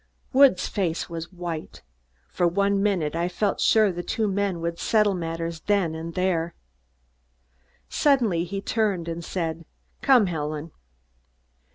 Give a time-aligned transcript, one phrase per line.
[0.33, 1.83] Woods' face was white.
[2.27, 6.55] For one minute I felt sure the two men would settle matters then and there.
[7.87, 9.63] Suddenly he turned and said:
[10.01, 10.71] "Come, Helen!"